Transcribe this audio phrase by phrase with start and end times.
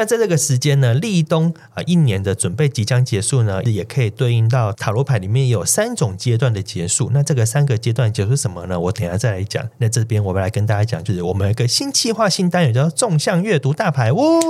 [0.00, 7.10] 那在这个时间呢，立冬啊，一年的准备即将结束呢，也可以对应到塔罗牌里面有三种阶段的结束。
[7.12, 8.80] 那这个三个阶段结束什么呢？
[8.80, 9.68] 我等一下再来讲。
[9.76, 14.08] 那这边我们来跟大家讲，就是我们有一个新计划、新单元，叫做纵向阅读大牌。
[14.08, 14.40] 哦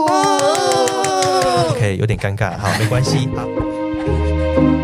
[1.71, 4.80] ，OK，有点尴尬，好，没关系，好。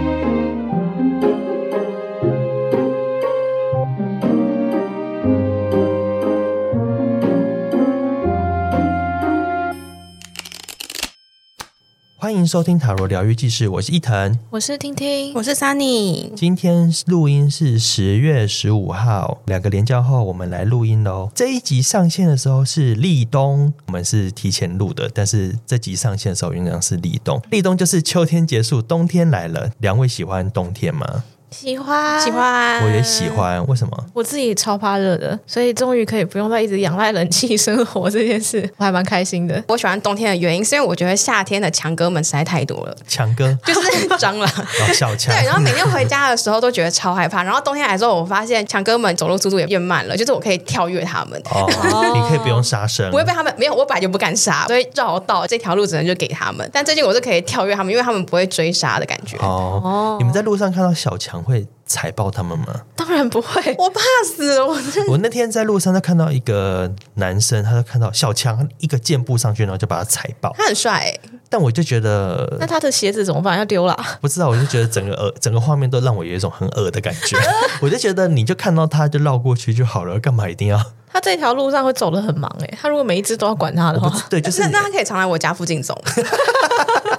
[12.18, 16.32] 欢迎收听塔罗疗愈记事，我是伊藤，我是听听，我是 Sunny。
[16.34, 21.30] 今天录音是十月十五号，两个连交后我们来录音喽。
[21.34, 27.38] 这一集上线的时候是立冬，我们是提前录的，但是这集上线的时候仍然是立冬。
[27.50, 29.70] 立冬就是秋天结束，冬天来了。
[29.80, 31.22] 两位喜欢冬天吗？
[31.50, 33.64] 喜欢喜欢，我也喜欢。
[33.66, 34.04] 为什么？
[34.12, 39.62] 我自己超怕热的，所以终于可以不用再一直仰赖冷气生活这件事， 我还蛮开心的。
[39.68, 42.96] 我喜欢冬天的原因，是因为我觉得夏天的强哥们实在太多了。
[43.06, 44.48] 强哥就是蟑螂，
[44.92, 45.34] 小强。
[45.34, 47.42] 对，然后每天回家的时候都觉得超害怕。
[47.42, 51.40] 然后冬天来之后，我发现强哥们走路速度也变慢了，就是我可以跳跃他们。
[51.50, 51.66] 哦，
[52.14, 56.68] 你可以不用杀生，不会被他们没有，我本来就不敢杀，所以绕道这条路只能就给他们。
[56.72, 59.36] 但最近我是可以跳跃他们，因为他们不会追杀的感觉。
[59.38, 62.66] 哦，你们在路上看到小强会踩爆他们吗？
[62.96, 64.66] 当然不会， 我怕死了。
[64.66, 64.76] 我
[65.08, 70.54] 我那天在路上，就看到一个男生，他就看到小强一个箭步上去，然后就把他踩爆。
[70.58, 73.56] 他很帅欸，但我就觉得，那他的鞋子怎么办？
[73.58, 73.96] 要丢了？
[74.20, 77.36] 不知道，我就觉得整个恶，整个画面都让我有一种很恶的感觉。
[77.80, 80.80] 我就觉得，你就看到他就绕过去就好了，干嘛一定要？
[81.12, 82.78] 他这条路上会走得很忙哎。
[82.78, 85.98] 他如果每一只都要管他的话，对，就是那那他可以常来我家附近走。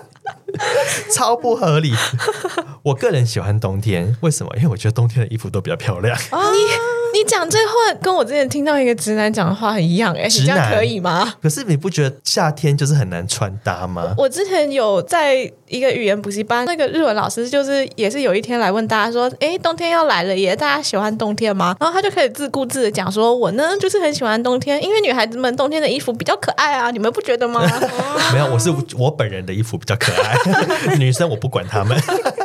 [1.13, 1.93] 超不合理。
[2.83, 4.51] 我个人喜欢冬天，为什么？
[4.57, 6.17] 因为我觉得冬天的衣服都比较漂亮。
[6.31, 6.57] 哦、你
[7.17, 11.33] 你讲这话跟我之前听到一个直男讲的话很一样，哎，直男可以吗？
[11.41, 14.13] 可是你不觉得夏天就是很难穿搭吗？
[14.15, 15.33] 我之前有在
[15.67, 27.61] 一个语言补习班，那个日文老师就是也是有一天来问大家说：“哎，冬天要来了耶，大家喜欢冬天吗？”然后他就可以自顾自的讲说：“我呢就是很喜欢冬天，因为女孩子们冬天的衣服比较可爱啊，你们不觉得吗？”
[28.31, 30.37] 没有，我是我本人的衣服比较可爱，
[30.97, 31.97] 女生我不管他们。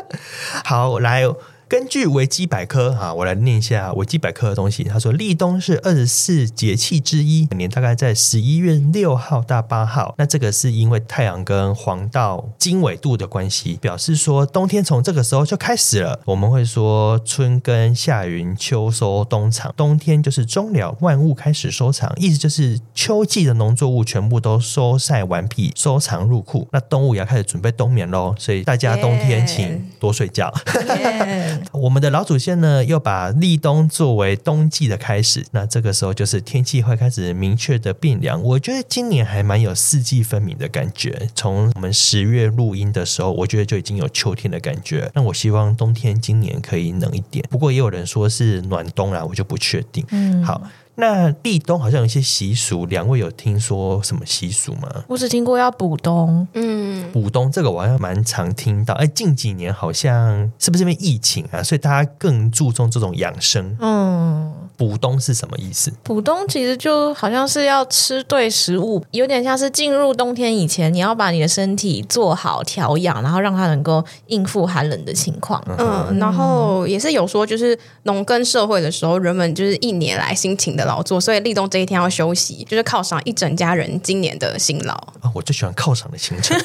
[0.64, 1.24] 好，来。
[1.72, 4.84] 根据维基百科哈，我来念一下维基百科的东西。
[4.84, 10.14] 他说，立冬是二十四节气之一，每年大概在十一月六号到八号。
[10.18, 16.20] 那这个是因为太阳跟黄道经纬度的关系，表示说冬天从这个时候就开始了。
[16.26, 26.68] 我们会说春耕夏耘秋收冬藏，冬天就是终了，万物开始收藏，意思就是秋季的农作物全部都收晒完毕，收藏入库。
[26.70, 30.52] 那动物也要开始准备冬眠喽，所以大家冬天请多睡觉。
[30.66, 31.61] Yeah.
[31.72, 38.42] 我们的老祖先呢，又把立冬作为冬季的开始，那这个时候就是天气会开始明确的变凉。
[38.42, 41.28] 我觉得今年还蛮有四季分明的感觉。
[41.34, 45.10] 从我们十月录音的时候，我觉得就已经有秋天的感觉。
[45.14, 50.04] 那我希望冬天今年可以冷一点，不过也有人说是暖冬啊，我就不确定。
[50.10, 50.60] 嗯，好。
[51.02, 54.88] 那立冬好像有一些习俗，两位有听说什么习俗吗？
[55.08, 58.94] 我只听过要补冬，嗯，补冬这个我好像蛮常听到。
[58.94, 63.76] 哎，近几年好像是不是因为疫情啊，所以大家更注重这种养生？
[63.80, 65.92] 嗯，补冬是什么意思？
[66.04, 75.60] 补冬其实就好像是要吃对食物，有点像是进入冬天以前，你要把你的身体做好调养，然后让它能够应付寒冷的情况。
[75.66, 85.30] 嗯，嗯，然后也是有说，就是农耕社会的时候，人们就是一年来辛勤的劳作，所以立冬这一天要休息，就是犒赏一整家人今年的辛劳啊！
[85.34, 86.56] 我最喜欢犒赏的行程。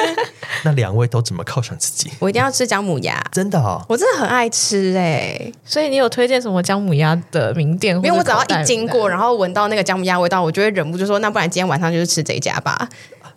[0.64, 2.10] 那两位都怎么犒赏自己？
[2.18, 5.52] 我一定要吃姜母鸭，真的哦，我真的很爱吃哎、欸。
[5.64, 7.94] 所以你有推荐什么姜母鸭的名店？
[7.96, 12.88] 因为我只要一经过，然后闻到那个姜母鸭味道，我就会忍不住说：“那不然今天晚上就是吃这一家吧。”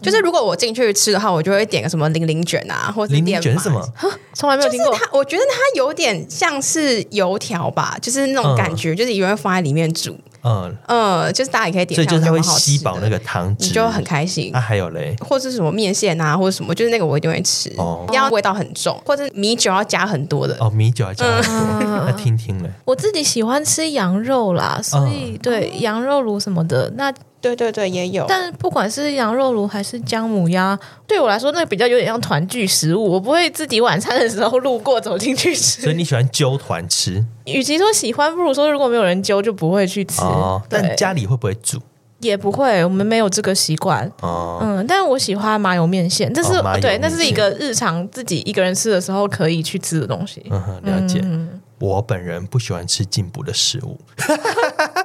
[0.02, 3.86] 就是如果我进去吃的话，我就会点个什么零零卷啊，或者零零卷是什么？
[4.34, 4.94] 从来没有听过。
[4.94, 10.18] 它，我觉得它有点像是油条吧，就是那种感觉，嗯、就是有人放在里面煮。
[10.42, 14.52] 嗯嗯，就是大家也可以点，所以就是它会吸饱那个汤汁，你就很开心。
[14.54, 17.70] 那、啊、还有嘞，或者是什么面线啊，或者什么，就是那个我一定会吃。
[17.76, 20.56] 哦，要味道很重，或者米酒要加很多的。
[20.62, 21.90] 哦，米酒要加很多。
[21.90, 27.14] 嗯、那听听嘞，我自己喜欢吃羊肉啦，所以、嗯、对羊肉炉什么的那。
[27.42, 28.26] 对对对，也有。
[28.28, 30.78] 但不管是羊肉炉还是姜母鸭，
[31.08, 33.12] 对我来说，那个比较有点像团聚食物。
[33.14, 35.82] 我不会自己晚餐的时候路过走进去吃。
[35.82, 37.24] 所以你喜欢揪团吃？
[37.46, 40.22] 与其说喜欢，不如说如果没有人揪，就不会去吃。
[40.22, 41.80] 哦，但家里会不会煮？
[42.20, 44.12] 也不会，我们没有这个习惯。
[44.22, 50.46] 哦，嗯，但我喜欢麻油面线，这是、哦、对，那是一个日常自己一个人吃的时候可以去吃的东西。
[50.50, 51.22] 嗯，了解。
[51.24, 54.00] 嗯我本人不喜欢吃进补的食物。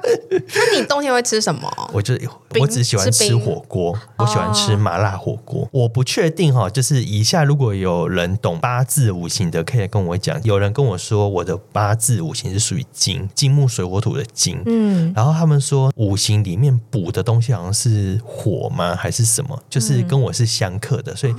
[0.03, 1.71] 那你冬天会吃什么？
[1.93, 2.13] 我就
[2.59, 5.67] 我只喜欢吃火锅，我喜欢吃麻辣火锅。
[5.71, 10.41] 我不确定哈，就是以下如果有人懂八字五行的，可以跟我讲。
[10.43, 14.61] 有人跟我说我的八字五行是属于金，金木水火土的金。
[14.65, 18.95] 嗯，然后他们说五行里面补的东西好像是火吗？
[18.95, 19.59] 还是什么？
[19.69, 21.33] 就是跟我是相克的，所以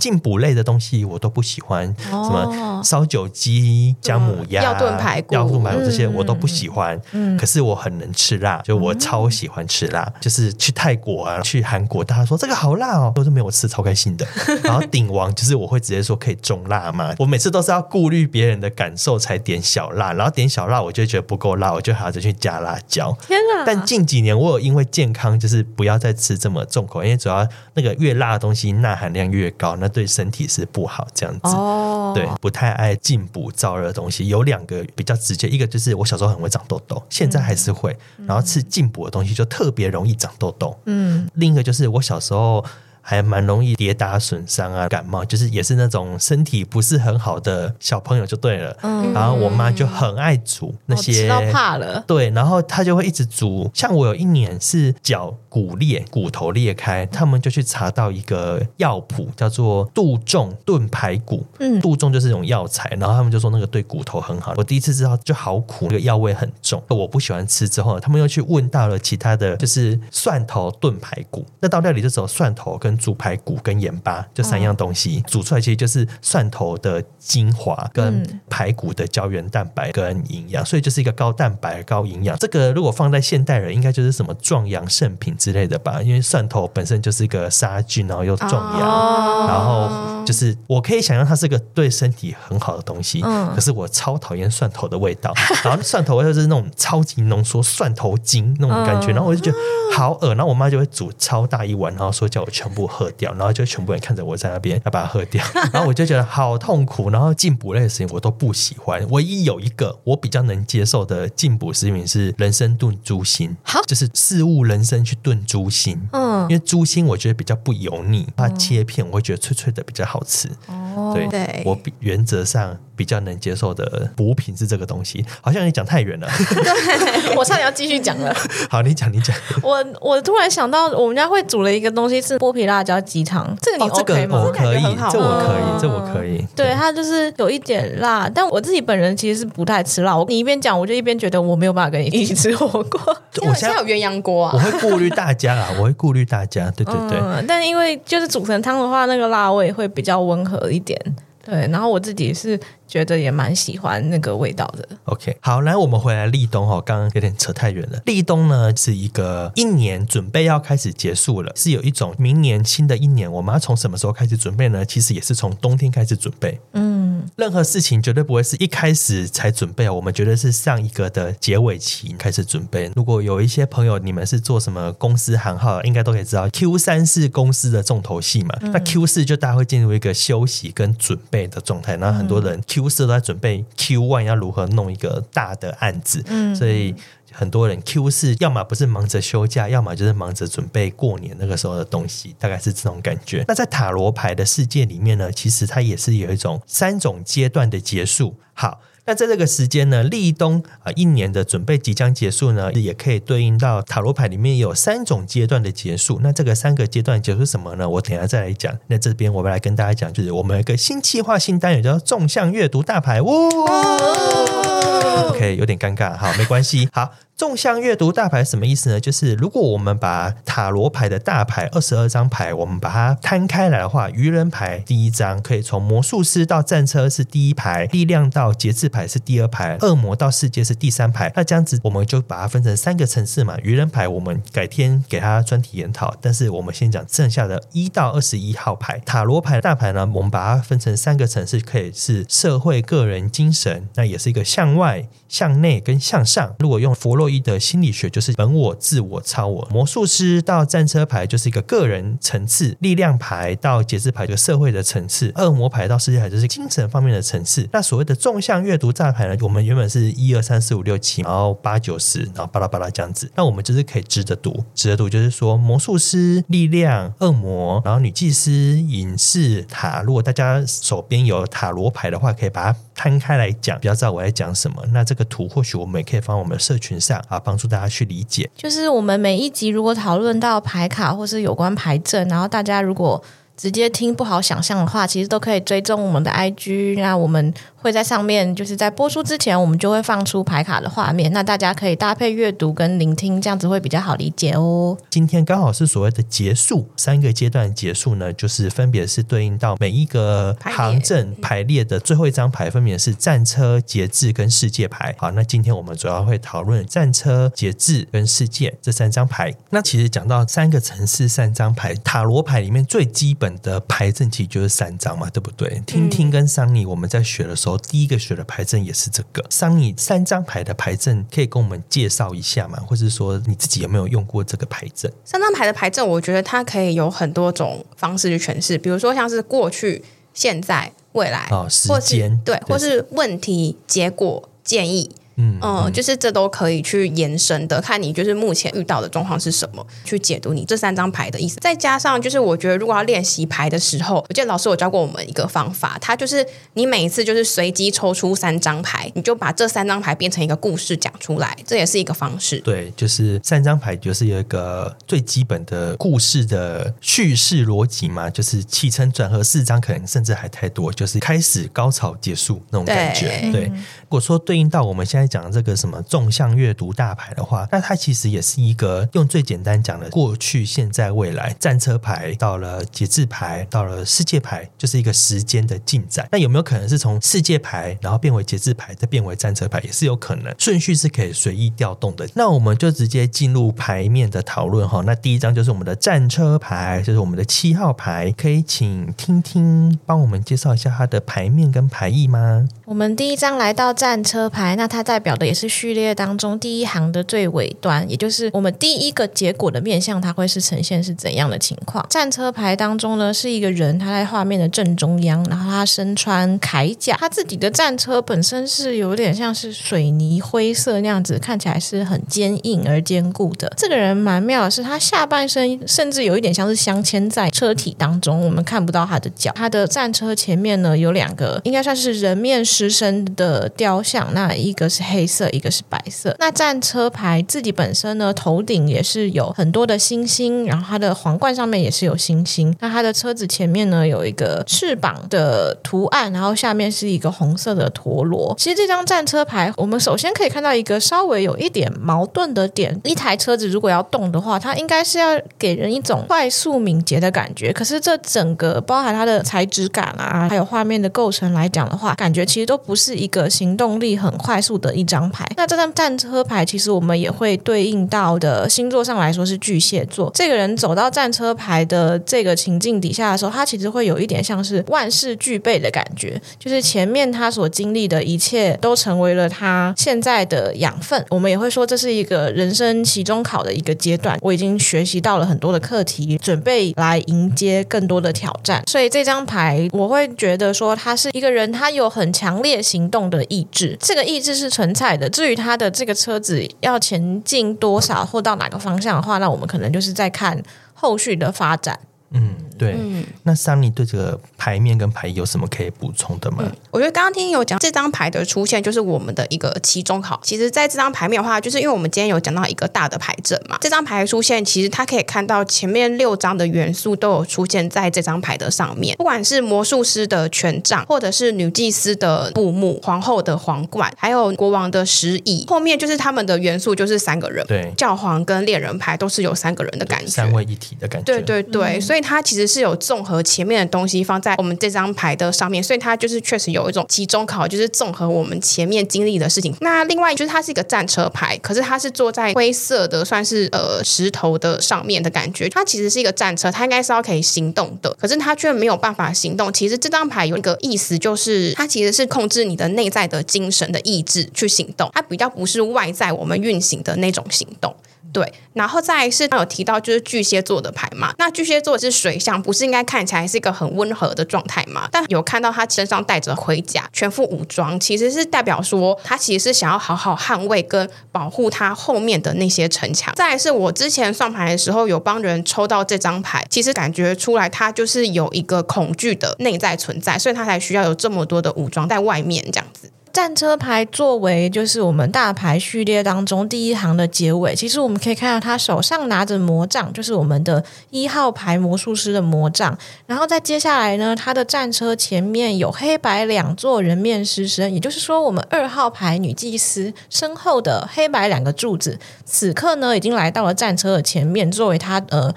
[0.00, 1.94] 进补类的东西我都不喜欢。
[1.98, 7.00] 什么烧酒鸡、姜母鸭、药炖排骨、药炖排骨这些我都不喜欢。
[7.12, 10.12] 嗯，可是我很能吃辣，就我超喜欢吃辣。
[10.20, 14.26] 就是去泰国啊，去韩国，大家说这个好辣哦，都是没有吃，超开心的。
[14.62, 23.16] 然后鼎王就是我会直接说可以中辣嘛，我每次都是要顾虑别人的感受才点小辣，然后点小辣我就觉得不够辣，我就还要再去加辣椒。
[23.26, 23.64] 天哪！
[23.64, 31.06] 但近几年我有因为健康，就是不要再吃这么重口，因为主要那个越辣的东西钠含量越高，那对身体是不好。
[31.14, 34.28] 这样子哦，对，不太爱进补燥热的东西。
[34.28, 40.78] 有两个比较直接，一个就是我小时候很会长痘痘，现在还是会，嗯、然后吃进补的东西就特别容易长痘痘。
[40.84, 42.64] 嗯，另一个就是我小时候。
[43.08, 48.76] 还蛮容易跌打损伤啊，感冒就是也是那种身体不是很好的小朋友就对了。
[48.82, 52.02] 嗯，然后我妈就很爱煮那些，吃到怕了。
[52.04, 53.70] 对，然后她就会一直煮。
[53.72, 61.46] 像我有一年是脚骨裂，骨头裂开，他们就去查到一个药谱，叫做杜仲炖排骨。
[61.60, 64.52] 嗯，杜仲就是一种药材，然后他们就说那个对骨头很好。
[64.56, 67.68] 我第一次知道就好苦，那个药味很重，我不喜欢吃。
[67.68, 72.95] 之后他们又去问到了其他的就是蒜头炖排骨，那到料里就只有蒜头跟。
[72.96, 82.36] 煮排骨跟盐巴这三样东西，煮出来其实就是蒜头的精华跟排骨的胶原蛋白跟营养，所以就是一个高蛋白高营养。
[82.38, 86.00] 这个如果放在现代人，应该就是什么壮阳圣品之类的吧？
[86.02, 93.20] 因为蒜头本身就是一个杀菌，然后又壮阳，然后就是我可以想象它是个对身体很好的东西。
[93.54, 95.32] 可是我超讨厌蒜头的味道，
[95.64, 99.58] 然后蒜头味就是那种超级浓缩蒜头精那种感觉，然后我就觉得
[99.94, 100.34] 好恶。
[100.34, 102.85] 然后我妈就会煮超大一碗，然后说叫我全部。
[102.86, 107.10] 喝掉，然后就全部人看着我在那边要把它喝掉， 然后我就觉得好痛苦。
[107.10, 120.48] 然后进补类的食品我都不喜欢，唯一有一个我比较能接受的进补食品是人参炖猪心，好，就是四物人参去炖猪心，嗯，因为猪心我觉得比较不油腻，它切片我会觉得脆脆的比较好吃。
[120.66, 125.24] 哦，对，对我比原则上比较能接受的补品是这个东西。
[125.40, 128.34] 好像你讲太远了， 对，我差点要继续讲了。
[128.70, 129.36] 好，你讲，你讲。
[129.62, 132.75] 我我突然想到，我们家会煮了一个东西是剥皮辣。
[132.76, 134.36] 辣椒鸡汤，这个你 OK 吗？
[134.36, 136.46] 哦、这个我可以，这我可以，这我可以。
[136.54, 140.14] 对，它就是有一点辣，但我自己本人其实是不太吃辣。
[140.14, 143.00] 我你一边讲，我就一边觉得我没有办法跟你一起吃火锅。
[143.48, 146.70] 我现在有鸳鸯锅啊，我会顾虑大家啊，我会顾虑大家。
[146.76, 151.00] 对对对，嗯、但因为就是煮成汤的话，那个辣味会比较温和一点。
[151.46, 152.58] 对，然后我自己是
[152.88, 154.88] 觉得也蛮喜欢那个味道的。
[155.04, 158.02] OK，好，来我们回来立冬哈，刚刚有点扯太远了。
[158.04, 164.84] 立冬呢是一个一年准备要开始结束了，是有一种明年新的一年，我们要从什么时候开始准备呢？
[164.84, 166.58] 其实也是从冬天开始准备。
[166.72, 172.90] 嗯，任何事情绝对不会是一开始才准备，我们绝对是上一个的结尾期开始准备。
[172.96, 181.35] 如果有一些朋友你们是做什么公司行号，应该都可以知道 Q 三是公司的重头戏嘛，嗯、那 Q 四就大家会进入一个休息跟准备。
[181.48, 186.94] 的状态，然后很多人 Q 四都在准备 Q one 要如何弄一个大的案子，嗯，所以
[187.32, 193.44] 很多人 Q 四要么不是忙着休假，要么就是忙着准备过年那个时候的东西，大概是这种感觉。
[193.48, 198.36] 那在塔罗牌的世界里面呢，其实它也是有一种三种阶段的结束。
[198.52, 198.80] 好。
[199.08, 206.18] 那在这个时间呢，立冬啊，一年的准备即将结束呢，也可以对应到塔罗牌里面有三种阶段的结束。
[206.24, 207.88] 那这个三个阶段结束什么呢？
[207.88, 208.76] 我等下再来讲。
[208.88, 213.22] 那这边我们来跟大家讲，就是我们有一个新计划、新单元，叫做纵向阅读大牌。
[213.22, 217.12] 呜、哦，OK，有点尴尬，好，没关系，好。
[217.36, 218.98] 纵向阅读大牌什么意思呢？
[218.98, 231.30] 就是如果我们把塔罗牌的大牌二十二张牌，我们把它摊开来的话，愚人牌第一张可以从魔术师到战车是第一排，力量到节制牌是第二排，恶魔到世界是第三排。
[231.36, 233.58] 那这样子我们就把它分成三个层次嘛。
[233.62, 238.98] 愚人牌我们改天给它专题研讨，但是我们先讲剩下的一到二十一号牌。
[239.00, 246.54] 塔罗牌大牌呢，我们把它分成三个层次，可以是社会、个人、精神，那也是一个向外、向内跟向上。
[246.58, 249.68] 如果用佛洛伊德心理学就是本我、自我、超我。
[249.70, 257.68] 魔术师到战车牌就是一个个人层次，力量牌到节制牌就社会的层次，恶魔牌到世界牌就是精神方面的层次。
[257.72, 263.30] 那所谓的纵向阅读大牌呢，我们原本是一二三四五六七，然后八九十，然后巴拉巴拉这样子。
[263.34, 270.02] 那我们就是可以直着读，直着读就是说魔术师、力量、恶魔，然后女祭司、隐士、塔。
[270.02, 274.82] 如果大家手边有塔罗牌的话，可以把它摊开来讲，比较知道我在讲什么。
[274.92, 278.50] 那这个图或许我们也可以放我们的社群上啊，帮助大家去理解。
[278.56, 283.22] 就是我们每一集如果讨论到牌卡或是有关牌阵，然后大家如果
[283.56, 287.54] 直接听不好想象的话，其实都可以追踪我们的 IG，那我们。
[287.86, 294.98] 会在上面，就是在播出之前，我们就会放出牌卡的画面，那大家可以搭配阅读跟聆听，这样子会比较好理解哦。
[295.08, 305.14] 今天刚好是所谓的结束，三个阶段结束呢，就是分别是对应到每一个行阵排列的最后一张牌，分别是战车、节制跟世界牌。
[305.16, 309.54] 好，那今天我们主要会讨论战车、节制跟世界这三张牌。
[309.70, 315.80] 那其实讲到三个城市三张牌，塔罗牌里面最基本的牌阵其实就是三张嘛，对不对？
[315.86, 317.75] 听听跟桑尼我们在学的时候。
[317.78, 322.78] 第一个学的牌阵也是这个，桑尼三张牌的牌阵可以跟我们介绍一下吗？
[322.86, 325.12] 或是说你自己有没有用过这个牌阵？
[325.24, 330.04] 三张牌的牌阵，我觉得它可以有很多种方式去诠释，比如说像是过去、
[330.34, 335.10] 现在、未来，哦，时间对，或是问题、结果、建议。
[335.36, 341.56] 嗯，嗯，就是这都可以去延伸的，看你就是目前遇到的状况是什么，去解读你这三张牌的意思。
[341.60, 352.58] 再加上就是我觉得，如果要练习牌的时候，我记得老师有教过我们一个方法，它就是你每一次就是随机抽出三张牌，你就把这三张牌变成一个故事讲出来，这也是一个方式。
[352.60, 363.28] 对，就是三张牌就是有一个最基本的故事的叙事逻辑嘛，就是起承转合四张，可能甚至还太多，就是开始、高潮、结束那种感觉。
[363.52, 365.25] 对，对如果说对应到我们现在。
[365.26, 376.28] 讲这个什么纵向阅读大牌的话，那它其实也是一个用最简单讲的过去、现在、未来战车牌到了节制牌，到了世界牌，就是一个时间的进展。
[376.32, 382.28] 那有没有可能是从世界牌，然后变为节制牌，再变为战车牌，也是有可能，顺序是可以随意调动的。
[382.34, 385.02] 那我们就直接进入牌面的讨论哈。
[385.06, 392.68] 那第一张就是我们的战车牌，就是我们的七号牌，可以请听听帮我们介绍一下它的牌面跟牌意吗？
[392.84, 402.04] 我们第一张来到战车牌，那它在代表的也是序列当中第一行的最尾端，也就是我们第一个结果的面向，它会是呈现是怎样的情况？
[402.10, 413.72] 战车牌当中呢，是一个人，他在画面的正中央，然后他身穿铠甲，他自己的战车本身是有点像是水泥灰色那样子，看起来是很坚硬而坚固的。
[413.74, 419.50] 这个人蛮妙的是，他下半身甚至有一点像是镶嵌在车体当中，我们看不到他的脚。
[419.54, 425.05] 他的战车前面呢，有两个应该算是人面狮身的雕像，那一个是。
[425.10, 426.34] 黑色，一个是白色。
[426.38, 432.74] 那战车牌自己本身呢，头顶也是有很多的星星，然后它的皇冠上面也是有星星。
[432.80, 438.54] 那它的车子前面呢，有一个翅膀的图案，然后下面是一个红色的陀螺。
[438.58, 447.72] 其实这张战车牌，我们首先可以看到一个稍微有一点矛盾的点：一台车子如果要动的话，它应该是要给人一种快速敏捷的感觉。
[447.72, 454.95] 可是这整个包含它的材质感啊，还有画面的构成来讲的话，感觉其实都不是一个行动力很快速的。
[454.96, 460.30] 一张牌，那这张战车牌其实我们也会对应到的星座上来说是巨蟹座。
[460.34, 471.22] 这个人走到战车牌的这个情境底下的时候，他其实会有一点像是万事俱备的感觉，就是前面他所经历的一切都成为了他现在的养分。
[471.28, 478.82] 我们也会说这是一个人生期中考的一个阶段，我已经学习到了很多的课题，准备来迎接更多的挑战。
[478.86, 484.85] 所以这张牌我会觉得说他是一个人，他有很强烈行动的意志，这个意志是成。
[484.86, 485.28] 存在的。
[485.28, 490.62] 至于他的这个车子要前进多少或到哪个方向的话，那我们可能就是在看
[490.94, 491.98] 后续的发展。
[492.30, 492.96] 嗯，对。
[492.98, 496.58] 嗯、那桑尼对这个牌面跟牌有什么可以补充的吗？
[496.60, 500.40] 嗯、我觉得刚刚听有讲这张牌的出现，就是我们的一个期中考。
[500.42, 522.26] 其实，在这张牌面的话，就是因为我们今天有讲到一个大的牌阵嘛，这张牌出现，其实它可以看到前面六张的元素都有出现在这张牌的上面，不管是魔术师的权杖，或者是女祭司的布幕，皇后的皇冠，还有国王的石椅，后面就是他们的元素就是三个人，对，教皇跟恋人牌都是有三个人的感觉，三位一体的感觉，对对对，嗯、所以。
[522.26, 529.72] 它其实是有综合前面的东西放在我们这张牌的上面，所以它就是确实有一种期中考，就是综合我们前面经历的事情。
[529.80, 535.68] 那另外就是它是一个战车牌，可是它是坐在灰色的算是呃石头的上面的感觉。
[535.68, 539.72] 它其实是一个战车，它应该是要可以行动的，可是它却没有办法行动。
[539.72, 547.94] 其实这张牌有一个意思，就是它其实是控制你的内在的精神的意志去行动，它比较不是外在我们运行的那种行动。
[548.36, 555.08] 对，然后再是有提到就是巨蟹座的牌嘛，那巨蟹座是水象，不是应该看起来是一个很温和的状态吗？
[555.10, 563.34] 但有看到他身上带着盔甲，全副武装，其实是代表说他其实是想要好好捍卫跟保护他后面的那些城墙。
[563.34, 573.10] 再来是我之前算牌的时候有帮人抽到这张牌，其实感觉出来他就是有一个恐惧的内在存在，所以他才需要有这么多的武装在外面这样子。
[573.36, 582.96] 战车牌作为就是我们大牌序列当中第一行的结尾，其实我们可以看到他手上拿着魔杖，就是我们的一号牌魔术师的魔杖。
[583.26, 595.54] 然后在接下来呢，他的战车前面有黑白两座人面狮身，也就是说，我们二号牌女祭司身后的黑白两个柱子，此刻呢已经来到了战车的前面，作为他呃。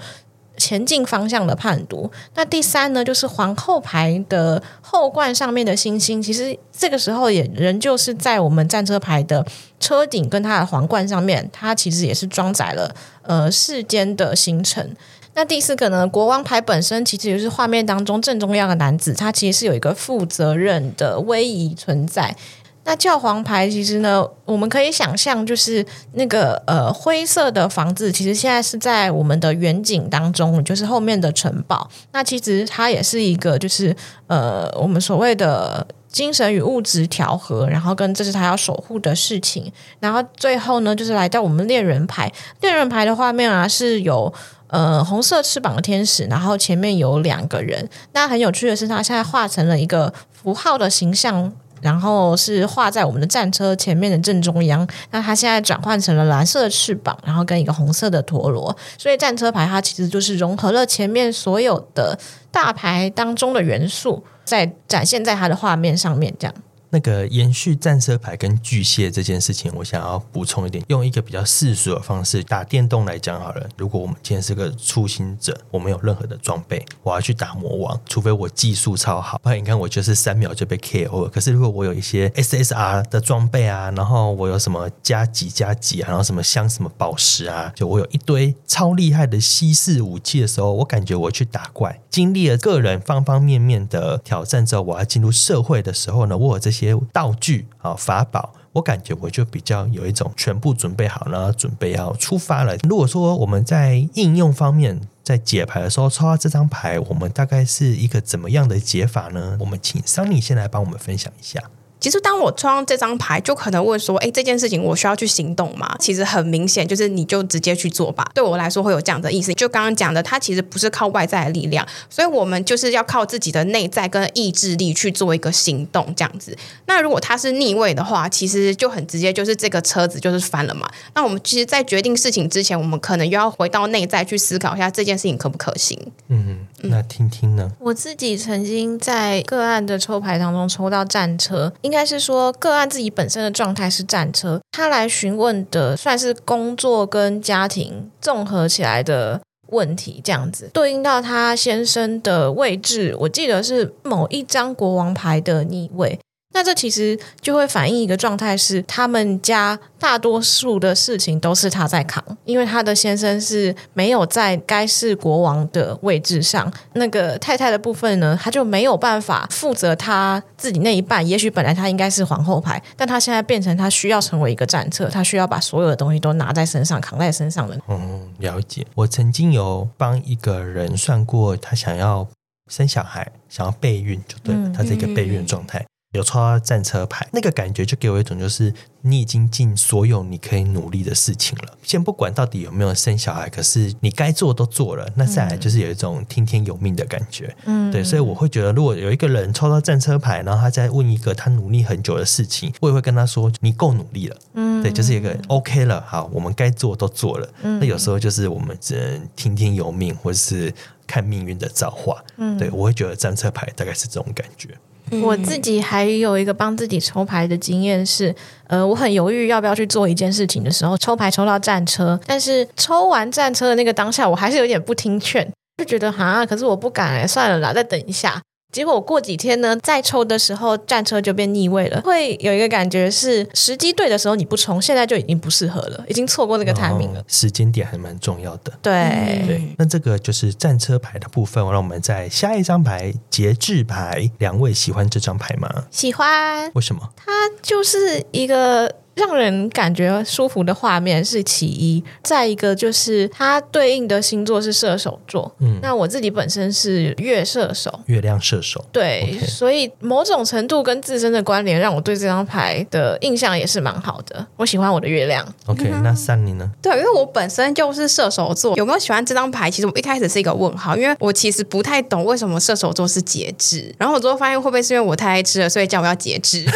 [0.60, 2.10] 前进方向的判读。
[2.34, 9.44] 那第三呢，就是皇后牌的后冠上面的星星，其实这个时候也仍旧是在我们战车牌的
[9.80, 14.94] 车顶跟它的皇冠上面，它其实也是装载了呃世间的星辰。
[15.32, 22.36] 那第四个呢，国王牌本身其实就是画面当中正中央的男子，他其实是有一个负责任的威仪存在。
[22.82, 25.84] 那教皇牌其实呢，我们可以想象，就是
[26.14, 31.88] 那个呃灰色的房子，其实现在是在我们的远景当中，就是后面的城堡。
[32.12, 33.94] 那其实它也是一个，就是
[34.28, 39.70] 呃我们所谓的精神与物质调和，然后跟这是他要守护的事情。
[40.00, 42.32] 然后最后呢，就是来到我们恋人牌，
[42.62, 44.32] 恋人牌的画面啊，是有
[44.68, 47.88] 呃红色翅膀的天使，然后前面有两个人。
[48.14, 51.52] 那很有趣的是，他现在画成了一个符号的形象。
[51.80, 54.86] 然后是画在我们的战车前面的正中央。
[55.10, 58.76] 那它现在转换成了蓝色的翅膀，然后跟一个红色的陀螺。
[58.98, 62.18] 所以战车牌它其实就是融合了前面所有的
[62.50, 66.54] 大牌当中的元素，在展现在它的画面上面，这样。
[66.92, 73.68] 那个延续战车牌跟巨蟹这件事情，我想要补充一点，用一个比较世俗的方式打电动来讲好了。
[73.76, 81.28] 如果我们今天是个初心者，我没有任何的装备，我要去打魔王，除非我技术超好，不然你看我就是三 秒就被 KO 了。
[81.28, 96.79] 可是如果我有一些 SSR 的装备啊，然后我有什么加几加几啊，然后什么镶什么宝石啊，就我有一堆超厉害的稀世武器的时候，我感觉我去打怪，经历了个人方方面面的挑战之后，我要进入社会的时候呢，我有这些。
[96.86, 102.76] 些道具啊，法宝，我感觉我就比较有一种全部准备好了，准备要出发了。
[102.88, 109.56] 如果说我们在应用方面，在解牌的时候抽到这张牌，我们大概是一个怎么样的解法呢？
[109.60, 111.62] 我们请桑尼先来帮我们分享一下。
[112.00, 118.26] 其实，当我抽到这张牌，就可能问说：“哎，这件事情我需要去行动吗？”其实很明显，就是你就直接去做吧。
[118.34, 119.52] 对我来说，会有这样的意思。
[119.52, 126.56] 就刚刚讲的，它其实不是靠外在的力量，所以我们就是要靠自己的内在跟意志力去做一个行动，这样子。
[126.86, 130.90] 那如果它是逆位的话，其实就很直接，就是这个车子就是翻了嘛。
[131.14, 135.98] 那我们其实，在决定事情之前，我们可能又要回到内在去思考一下这件事情可不可行。
[136.28, 137.70] 嗯，那听听呢？
[137.78, 141.70] 我自己曾经在个案的抽牌当中抽到战车。
[141.90, 156.16] 应该是说，个案自己本身的状态是战车，他来询问的算是工作跟家庭综合起来的问题，这样子对应到他先生的位置，我记得是某一张国王牌的逆位。
[156.52, 171.26] 那这其实就会反映一个状态，是他们家大多数的事情都是他在扛，因为他的先生是没有在该是国王的位置上，那个太太的部分呢，他就没有办法负责他自己那一半。
[171.26, 177.78] 也许本来他应该是皇后牌，但他现在变成他需要成为一个战车，他需要把所有的东西都拿在身上，扛在身上的。
[177.88, 178.84] 嗯，了解。
[178.96, 182.26] 我曾经有帮一个人算过，他想要
[182.68, 185.84] 生小孩，想要备孕，就对了，嗯，他是一个备孕状态。
[186.12, 191.78] 有抽到战车牌，那个感觉就给我一种，就是你已经尽所有你可以努力的事情了。
[191.84, 197.54] 先不管到底有没有生小孩，可是你该做都做了，那再来就是有一种听天由命的感觉。
[197.64, 206.04] 嗯，对，所以我会觉得，如果有一个人抽到战车牌，然后他在问一个他努力很久的事情，我也会跟他说：“你够努力了。”嗯，对，就是一个 OK 了。
[206.08, 207.48] 好，我们该做都做了。
[207.62, 210.74] 嗯，那有时候就是我们只能听天由命，或是
[211.06, 212.20] 看命运的造化。
[212.36, 214.76] 嗯，对，我会觉得战车牌大概是这种感觉。
[215.22, 218.34] 我自己还有一个帮自己抽牌的经验是，
[218.68, 225.46] 呃，我很犹豫要不要去做一件事情的时候，抽牌抽到战车，但是抽完战车的那个当下，我还是有点不听劝，
[225.78, 228.40] 就觉得哈，可是我不敢哎，算了啦，再等一下。
[228.72, 232.00] 结果我过几天呢，再抽的时候，战车就变逆位了。
[232.02, 237.24] 会有一个感觉是，时机对的时候你不冲，现在就已经不适合了，已经错过那个 timing 了。
[237.26, 238.72] 时间点还蛮重要的。
[238.80, 241.60] 对、嗯、对，那这个就是战车牌的部分。
[241.70, 245.86] 让我们在下一张牌节制牌，两位喜欢这张牌吗？
[245.90, 246.70] 喜欢。
[246.74, 247.10] 为什么？
[247.16, 247.30] 它
[247.60, 255.54] 就是一个让人感觉舒服的画面是其一，再一个就是它对应的星座是射手座。
[255.60, 258.84] 嗯，那我自己本身是月射手，月亮射手。
[258.92, 264.46] 对.所以某种程度跟自身的关联，让我对这张牌的印象也是蛮好的。
[264.56, 265.46] 我喜欢我的月亮。
[265.66, 266.70] OK，、嗯、那 Sunny 呢？
[266.80, 269.70] 对，因为我本身就是射手座，有没有喜欢这张牌？
[269.70, 273.94] 其实我一开始是一个问号，因为我其实不太懂为什么射手座是节制。
[273.98, 276.64] 然后我最后发现，会不会是因为我太爱吃了，所以叫我要节制？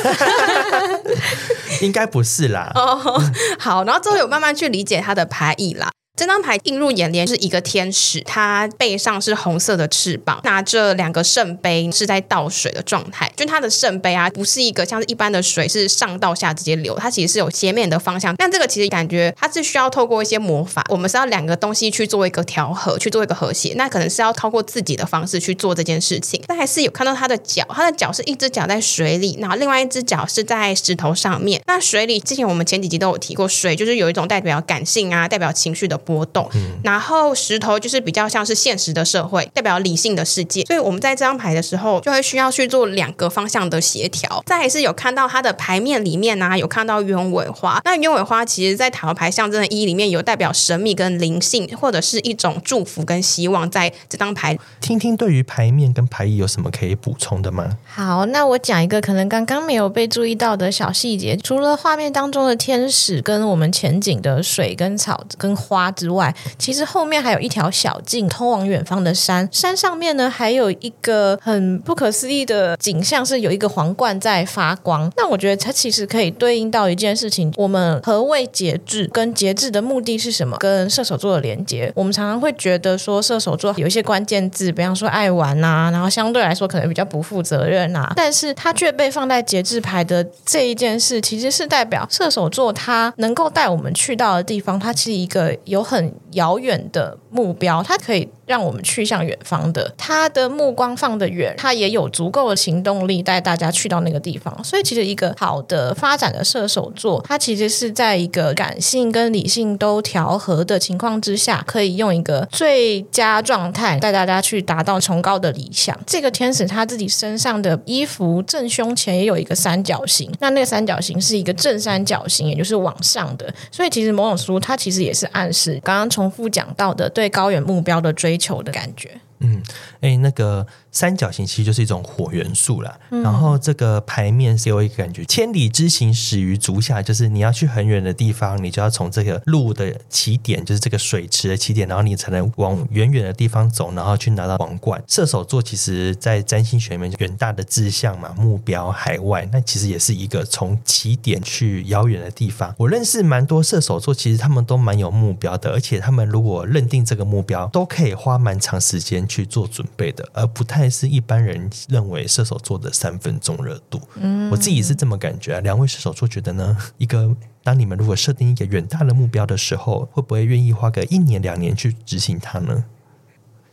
[1.83, 2.71] 应该不是啦。
[2.75, 3.23] 哦，
[3.59, 5.91] 好，然后之后有慢慢去理解他的排异啦。
[6.17, 13.29] 这张牌映入眼帘是一个天使，它背上是红色的翅膀，拿着两个圣杯，是在倒水的状态。
[13.35, 18.33] 就它的圣杯啊，不是一个像是一般的水是上到下直接流，它其实是有斜面的方向。
[18.37, 23.75] 但这个其实感觉它是需要透过一些魔法，我们是要两个东西去做一个调和，去做一个和谐。
[23.75, 26.41] 那可能是要透过自己的方式去做这件事情。
[26.47, 31.61] 但还是有看到它的脚，它的脚是一只脚在水里，然后另外一只脚是在石头上面。
[31.67, 36.01] 那水里之前我们前几集都有提过，水就是有一种代表感性啊，代表情绪的。
[36.05, 36.49] 波动，
[36.83, 40.63] 然后石头就是比较像是现实的社会，代表理性的世界。
[40.65, 44.43] 所以我们在这张牌的时候，就会需要去做两个方向的协调。
[44.47, 47.81] 再还是有看到它的牌面里面呢、啊，有看到鸢尾花。
[47.85, 53.71] 那鸢尾花其实，在塔罗牌象征的意义里面，有代表神秘跟灵性，或者是一种祝福跟希望。
[53.71, 57.79] 在这张牌，听听对于牌面跟牌意有什么可以补充的吗？
[57.87, 61.37] 好，那我讲一个可能刚刚没有被注意到的小细节。
[61.37, 65.94] 除了画面当中的天使，跟我们前景的水跟草跟花。
[65.95, 75.11] 之外，其实后面还有一条小径通往远方的山，山上面呢还有一个很不可思议的景象，是有一个皇冠在发光。
[75.17, 79.09] 那我觉得它其实可以对应到一件事情：我们何谓节制？
[79.13, 80.57] 跟节制的目的是什么？
[80.59, 98.29] 跟射手座的连接，我们常常会觉得说射手座有一些关键字，比方说爱玩呐，然后相对来说可能比较不负责任呐，但是它却被放在节制牌的这一件事，其实是代表射手座它能够带我们去到的地方，它是一个有很遥远的目标，它可以。
[98.47, 104.63] 让我们去向远方的，他的目光放得远，他也有足够的行动力带大家去到那个地方。
[104.63, 115.99] 所以，其实一个好的发展的射手座，他其实是在一个感性跟理性都调和的情况之下，可以用一个最佳状态带大家去达到崇高的理想。
[116.07, 123.53] 这个天使他自己身上的衣服正胸前也有一个三角形，那那个三角形是一个正三角形，也就是往上的。
[123.71, 129.21] 所以，其实某种书它其实也是暗示刚刚重复讲到的对高远目标的追追求的感觉。
[129.41, 129.63] 嗯，
[130.01, 130.67] 哎，那个。
[130.95, 145.03] 三角形其实就是一种火元素啦，嗯、然后这个牌面是有一个感觉，千里之行始于足下，就是你要去很远的地方，你就要从这个路的起点，就是这个水池的起点，然后你才能往远远的地方走，然后去拿到皇冠。
[145.09, 152.73] 射手座其实在占星学里面，远大的志向嘛，目标海外，那其实也是一个从起点去遥远的地方。
[152.79, 160.89] 我认识蛮多射手座，其实他们都蛮有目标的，而且他们如果认定这个目标，都可以花蛮长时间去做准备的，而不太。
[160.95, 165.61] 是一般人认为射手座的三分钟热度，嗯，我自己是这么感觉啊。
[165.61, 166.77] 两位射手座觉得呢？
[166.99, 167.35] 一个
[167.65, 172.85] 当你们如果设定一个远大的目标的时候，会不会愿意花个一年两年去执行它呢？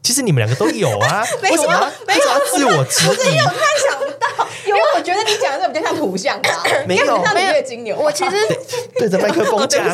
[0.02, 4.28] 其实你们两个都有啊， 没有，没有，没有自我质疑，我真的太想不到，
[4.66, 6.50] 因为我觉得你讲的这比较像图像吧，
[6.88, 8.36] 没有，没有金牛，我其实
[8.98, 9.86] 对着麦克风讲，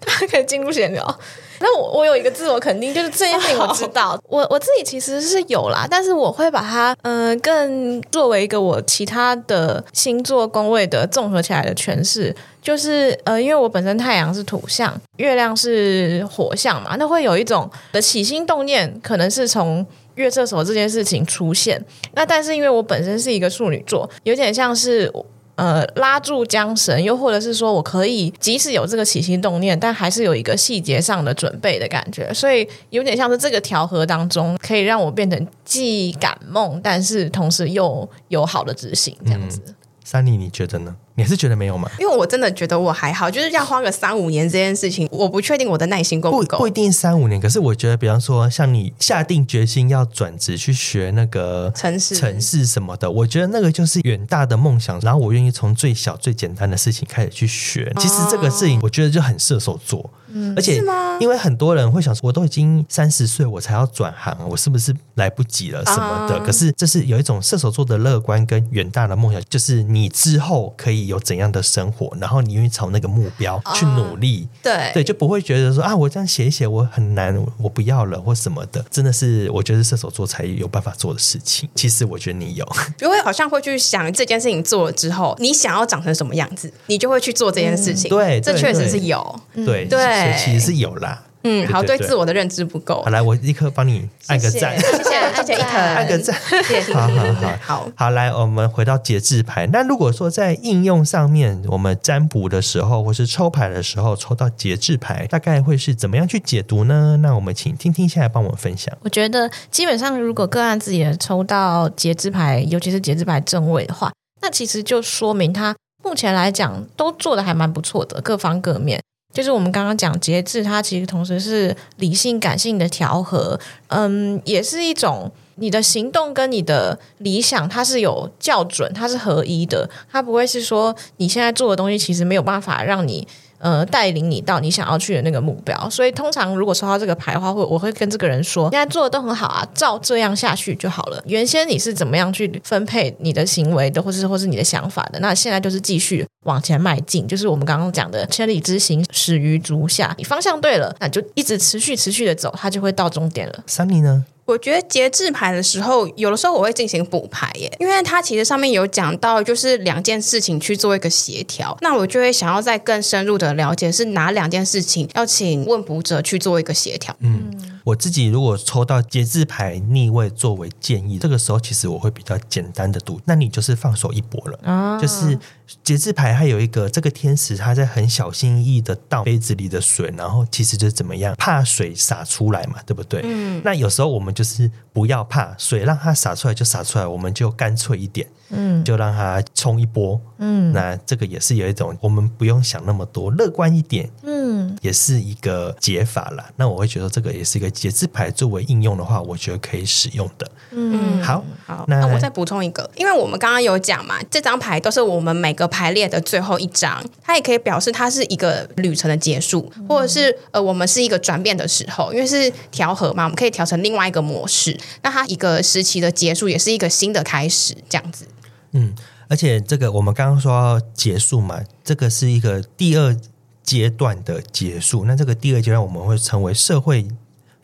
[0.00, 1.20] 他可以进入闲聊。
[1.62, 21.82] 那我我有一个自我肯定，就是这件事情我知道， 我我自己其实是有啦，但是我会把它嗯、呃、更作为一个我其他的星座宫位的综合起来的诠释，就是呃，因为我本身太阳是土象，月亮是火象嘛，那会有一种的起心动念，可能是从月射手这件事情出现，
[22.14, 25.10] 那但是因为我本身是一个处女座，有点像是。
[25.54, 39.60] 呃，拉住缰绳，又或者是说我可以即使有这个起心动念，但还是有一个细节上的准备的感觉，所以有点像是这个调和当中，可以让我变成既感梦，但是同时又有好的执行这样子。
[40.02, 40.96] 三妮，你觉得呢？
[41.14, 41.90] 你还是觉得没有吗？
[41.98, 46.58] 因为我真的觉得我还好，就是要花个三五年这件事情，我不确定我的耐心够不够。
[46.58, 54.98] 不，一定三五年，可是我觉得，比方说，像你下定决心要转职去学那个城市、城市什么的，我觉得那个就是远大的梦想。
[55.00, 57.92] 然后我愿意从最小最简单的事情开始去学。
[57.98, 60.10] 其实这个事情，我觉得就很射手座。
[60.34, 66.36] 嗯，而且是吗因为很多人会想说，我都已经三十岁，我才要转行，我是不是来不及了什么的？
[66.36, 74.48] 啊、可是这是有一种射手座的乐观跟远大的梦想，就是你之后可以有怎样的生活，然后你愿意朝那个目标去努力。
[74.50, 78.84] 啊、对对，就不会觉得说啊，我这样写一写我很难，我不要了或什么的。
[78.90, 81.68] 真的是我觉得射手座才有办法做的事情。
[81.74, 88.08] 其实我觉得你有， 就会好像会去想这件事情做了之后，你想要长成什么样子，你就会去做这件事情。
[88.08, 89.40] 嗯、对，这确实是有。
[89.54, 91.22] 对对，其实是有啦。
[91.44, 93.02] 嗯，好，对自我的认知不够。
[93.02, 95.10] 好，来，我立刻帮你按个赞，谢谢，
[95.42, 96.36] 谢谢一腾，按个赞，
[96.94, 99.66] 好好好，好，好，来，我们回到节制牌。
[99.72, 107.16] 那如果说在应用上面，我们占卜的时候，或是抽牌的时候，抽到节制牌，大概会是怎么样去解读呢？
[107.20, 108.96] 那我们请听听下来帮我们分享。
[109.02, 115.74] 我觉得基本上，如果个案自己的抽到节制牌，尤其是节制牌正位的话，那其实就说明他
[116.04, 119.00] 目前来讲都做的还蛮不错的，各方各面。
[119.32, 133.26] 就是我们刚刚讲节制，它其实同时是理性感性的调和，嗯，也是一种你的行动跟你的理想，它是有校准，它是合一的，它不会是说你现在做的东西其实没有办法让你。
[133.62, 141.22] 呃，带领你到你想要去的那个目标，所以通常如果抽到这个牌的话，会我会跟这个人说，现在做的都很好啊，照这样下去就好了。
[141.26, 150.12] 原先你是怎么样去分配你的行为的，或是或是你的想法的，那现在就是继续往前迈进，就是我们刚刚讲的千里之行，始于足下。
[150.18, 153.62] 你方向对了，那就一直持续持续的走，它就会到终点了。
[153.68, 154.24] Sunny 呢？
[154.52, 161.74] 我觉得节制牌的时候，有的时候我会进行补牌耶，因为它其实上面有讲到，就是两件事情去做一个协调。
[161.80, 167.16] 那我就会想要再更深入的了解是哪两件事情，要请问卜者去做一个协调。
[167.20, 167.50] 嗯，
[167.84, 174.58] 我自己如果抽到节制牌逆位作为建议，这个时候其实我会比较简单的读，那你就是放手一搏了。
[174.62, 175.38] 啊，就是
[175.82, 183.22] 节制牌还有一个这个天使，他在很小心翼翼的倒杯子里的水，然后其实就是怎么样，怕水洒出来嘛，对不对？
[183.24, 184.42] 嗯，那有时候我们就。
[184.42, 196.48] 就是不要怕水，让它洒出来就洒出来，我们就干脆一点，嗯，就让它冲一波，嗯，那这个也是有一种，我们不用想那么多，乐观一点，嗯，也是一个解法啦。
[196.56, 200.50] 那我会觉得这个也是一个节制牌作为应用的话，我觉得可以使用的。
[200.70, 214.78] 嗯，好，好，那我再补充一个，因为我们刚刚有讲嘛，这张牌都是我们每个排列的最后一张，它也可以表示它是一个旅程的结束，或者是呃，我们是一个转变的时候，因为是调和嘛，我们可以调成另外一个模式。
[215.02, 218.26] 那它一个时期的结束，也是一个新的开始，这样子。
[218.72, 218.94] 嗯，
[219.28, 223.16] 而且这个我们刚刚说要结束嘛，这个是一个第二
[223.62, 225.04] 阶段的结束。
[225.04, 227.08] 那这个第二阶段我们会称为社会。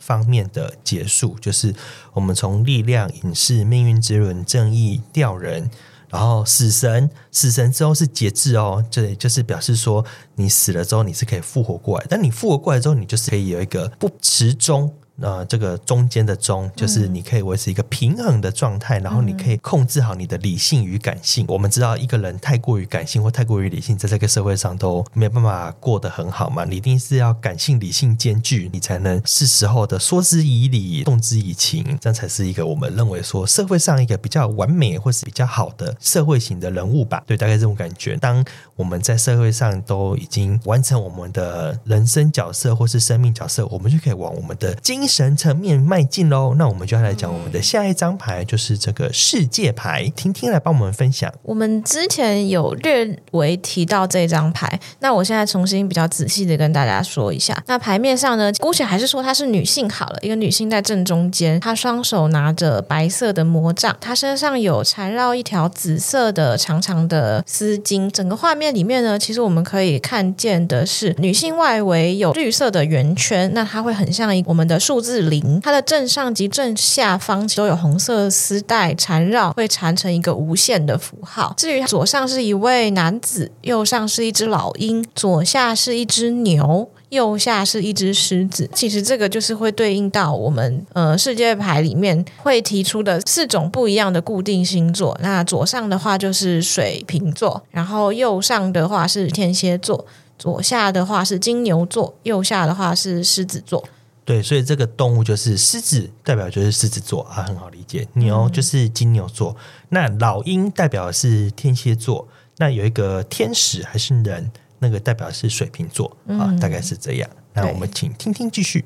[0.01, 1.75] 方面的结束，就是
[2.13, 5.69] 我们从力量、隐士、命运之轮、正义、吊人，
[6.07, 10.03] 然后死神，死神之后是节制哦，这就是表示说
[10.35, 14.91] 你死了之后你是可以复活过来，但你复活过来之后，你就是可以有一个不持终。
[15.21, 21.45] 呃，这个中间的中，就是你可以维持一个平衡的状态，嗯、然后你可以控制好你的理性与感性。
[21.47, 26.65] 我们知道，一个人太过于感性或太过于理性，在这个社会上都没有办法过得很好嘛。
[26.65, 37.23] 你一定是要感性理性兼具，你才能是时候的说之以理，动之以情，这样才是一个我们认为说社会上一个比较完美或是比较好的社会型的人物吧。
[37.25, 38.15] 对，大概这种感觉。
[38.17, 38.43] 当
[38.75, 50.07] 我们在社会上都已经完成我们的人生角色或是生命角色，我们就可以往我们的精神层面迈进喽，那我们就要来讲我们的下一张牌，就是这个世界牌。
[50.15, 51.33] 婷婷来帮我们分享。
[51.41, 57.59] 我们之前有略微提到这张牌，那我现在重新比较仔细的跟大家说一下。
[57.65, 68.07] 那牌面上呢，姑且还是说她是女性好了，一个女性在正中间，她双手拿着白色的魔杖，她身上有缠绕一条紫色的长长的丝巾。
[68.11, 74.98] 整个画面里面呢，其实我们可以看见的是女性外围有绿色的圆圈，那它会很像一我们的树。
[74.99, 81.53] 数字零，它的正上及正下方都有红色丝带缠绕，会缠成一个无限的符号。
[81.55, 88.69] 至于左上是一位男子，右上是一只老鹰，左下是一只牛，右下是一只狮子。
[88.73, 95.17] 其实这个就是会对应到我们呃世界牌里面会提出的四种不一样的固定星座。
[95.23, 100.05] 那左上的话就是水瓶座，然后右上的话是天蝎座，
[100.37, 103.81] 左下的话是金牛座，右下的话是狮子座。
[104.29, 108.07] 对，所以这个动物就是狮子，代表就是狮子座啊，很好理解。
[108.13, 117.27] 牛就是金牛座，嗯、那老鹰代表的是天蝎座，那有一个天使还是人，那个代表是水瓶座啊，嗯、大概是这样。
[117.53, 118.85] 那我们请听听继续。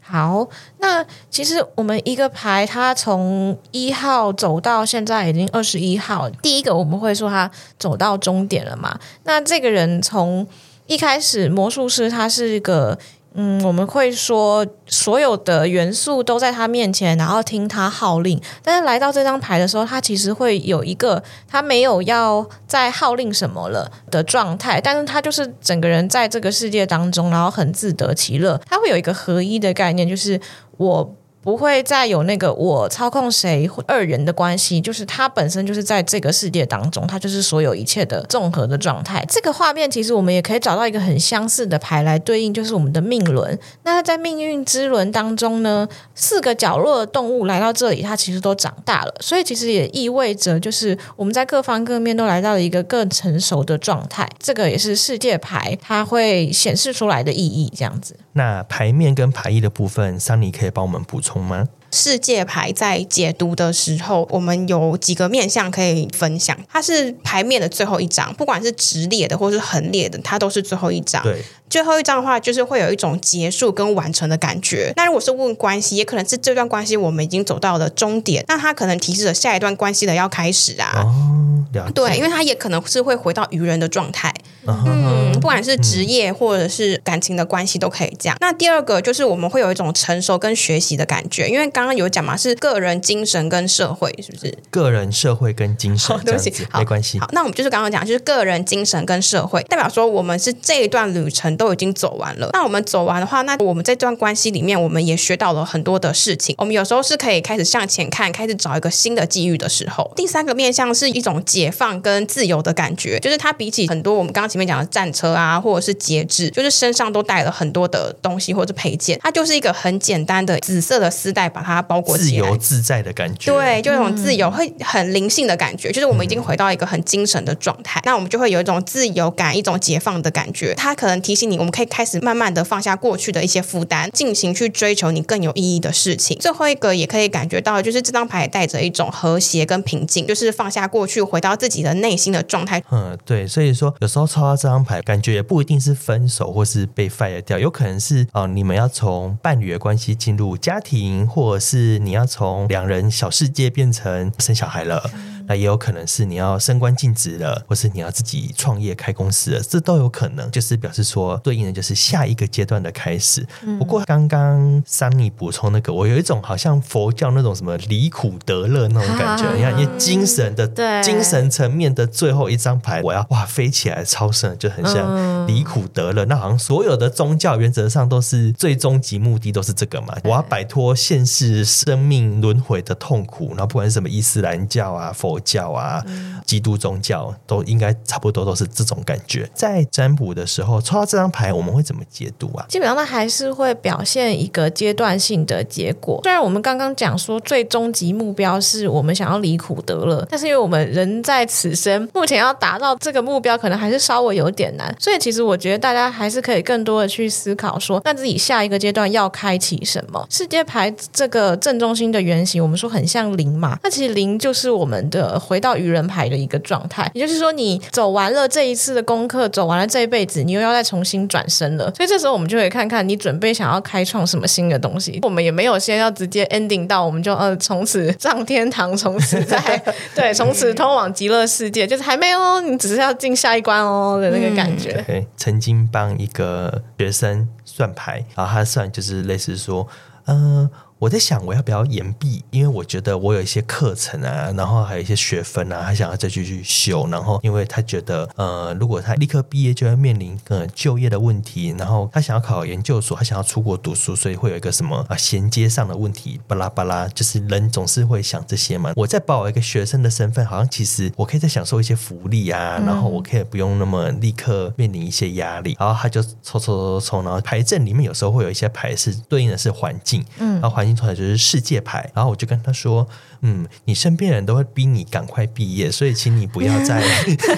[0.00, 8.96] 好，那其实我们一个牌，它从一号走到现在已经二十一号，第一个我们会说它走到终点了嘛？
[9.24, 10.46] 那这个人从
[10.86, 12.96] 一开始魔术师，他是一个。
[13.34, 18.40] 嗯，我们会说所有的元素都在他面前，然后听他号令。
[18.62, 28.60] 但是来到这张牌的时候，他其实会有一个他没有要再号令什么了的状态，但是他就是整个人在这个世界当中，然后很自得其乐。
[28.66, 30.40] 他会有一个合一的概念，就是
[30.76, 31.14] 我。
[31.44, 39.22] 不会再有那个我操控谁二人的关系，就是他本身就是在这个世界当中，他就是所有一切的综合的状态。
[39.28, 43.58] 这个画面其实我们也可以找到一个很相似的牌来对应，就是我们的命轮。
[43.82, 54.28] 那在命运之轮当中呢，四个角落的动物来到这里，它其实都长大了，所以其实也意味着就是我们在各方各面都来到了一个更成熟的状态。
[54.38, 58.16] 这个也是世界牌它会显示出来的意义，这样子。
[58.32, 61.66] 那牌面跟牌意的部分，桑尼可以帮我们补充吗？
[61.94, 66.56] 世界牌在解读的时候，我们有几个面向可以分享。
[66.68, 71.22] 它是牌面的最后一张，不管是直列的或是横列的，它都是最后一张。
[71.22, 74.92] 对，最后一张的话，就是会有一种结束跟完成的感觉。
[74.96, 80.92] 那如果是问关系，也可能是这段关系我们已经走到了终点，那它可能提示着下一段关系的要开始啊。
[80.96, 84.34] 哦，对，因为它也可能是会回到愚人的状态。
[84.66, 88.36] 嗯，嗯，不管是职业或者是感情的关系都可以这样。
[88.40, 94.56] 那第二个就是我们会有一种成熟跟学习的感觉，因为刚刚刚有讲嘛，是个人、精神跟社会，是不是？
[94.70, 97.18] 个人、社会跟精神，对不起，没关系。
[97.18, 102.48] 好，那我们就是刚刚讲，就是个人、精神跟社会，代表说我们是这一段旅程都已经走完了。
[102.54, 106.54] 那我们走完的话，那我们这段关系里面，我们也学到了很多的事情。
[106.56, 110.10] 我们有时候是可以开始向前看，开始找一个新的机遇的时候。
[110.16, 115.34] 第三个面向是一种解放跟自由的感觉，就是它比起很多我们刚刚前面讲的战车。
[115.34, 123.52] 啊，或者是节制，就是身上都带了很多的东西或者配件，它就是一个很简单的紫色的丝带把它包裹起来，自由自在的感觉。
[123.52, 130.74] 对，就有一种自由，会很灵性的感觉，就是我们已经回到一个很精神的状态，嗯、那我们就会有一种自由感，一种解放的感觉。
[130.74, 136.38] 它可能提醒你，我们可以开始慢慢的放下过去的一些负担，进行去追求你更有意义的事情。
[136.38, 142.82] 最后一个也可以感觉到，就是这张牌带着一种和谐跟平静，就是放下过去，回到自己的内心的状态。
[142.90, 155.10] 嗯，对，所以说有时候抽到这张牌，感觉也不一定是分手或是被 fire 掉，有可能是哦、呃，你们要从伴侣的关系进入家庭，或而是你要从两人小世界变成生小孩了。
[155.46, 163.46] 那也有可能是你要升官晋职了，或是你要自己创业开公司了，这都有可能，就是表示说对应的就是下一个阶段的开始。
[163.62, 176.24] 嗯、不过刚刚桑尼补充那个，我有一种好像佛教那种什么离苦得乐那种感觉，你看，因为精神的对精神层面的最后一张牌，我要哇飞起来超生，就很像离苦得乐。
[176.24, 183.48] 嗯、那好像所有的宗教原则上都是最终极目的都是这个嘛，我要摆脱现世生命轮回的痛苦。
[183.50, 185.33] 然后不管是什么伊斯兰教啊佛。
[185.34, 186.00] 佛教啊，
[186.46, 189.50] 基督宗教都应该差不多都是这种感觉。
[189.52, 192.64] 在占卜的时候抽到这张牌，我们会怎么解读啊？
[192.68, 196.20] 基本上它还是会表现一个阶段性的结果。
[196.22, 204.94] 虽然我们刚刚讲说最终极目标是我们想要离苦得乐，但是因为我们人在此生，目前要达到这个目标，可能还是稍微有点难。
[205.00, 210.24] 所以其实我觉得大家还是可以更多的去思考说，那自己下一个阶段要开启什么？
[210.30, 215.23] 世界牌这个正中心的原型，我们说很像零嘛，那其实零就是我们的。
[215.24, 221.90] 呃，回到愚人牌的一个状态，也就是说，你走完了这一次的功课，走完了这一辈子，你又要再重新转身了。
[221.94, 225.18] 所以这时候我们就可以看看你准备想要开创什么新的东西。
[225.22, 229.82] 我们也没有先要直接 ending 到，我们就呃从此上天堂，从此在
[230.14, 235.02] 对，从此通往极乐世界，就是还没有，你只是要进下一关哦的那个感觉。
[235.08, 239.86] 嗯、曾经帮一个学生算牌，然后他算就是类似说，
[240.26, 240.70] 嗯、呃。
[241.04, 242.42] 我在想，我要不要延毕？
[242.50, 247.06] 因为我觉得我有一些课程啊，然后还有一些学分啊，他想要再继续修。
[247.08, 258.94] 然后，因为他觉得，呃，如果他立刻毕业就要面临呃就业的问题，然后他想要考研究所，他想要出国读书，所以会有一个什么啊衔接上的问题，巴拉巴拉，就是人总是会想这些嘛。
[258.96, 265.76] 我在保一个学生的身份，好像其实我可以再享受一些福利啊，然后我可以不用那么立刻面临一些压力。
[265.78, 270.93] 然后他就抽抽抽抽抽，然后牌阵里面有时候会有一些牌是对应的是环境，嗯，然后环境。
[270.94, 273.08] 出来就是世界牌，然后我就跟他说
[273.46, 277.02] ：“嗯，你身边人都会逼你赶快毕业，所以请你不要再